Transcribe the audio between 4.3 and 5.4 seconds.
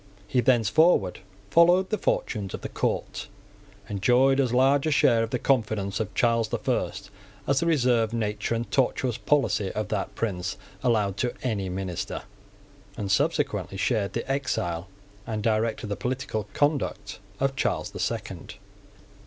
as large a share of the